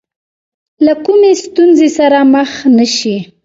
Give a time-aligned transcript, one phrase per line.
[0.85, 3.17] له کومې ستونزې سره مخ نه شي.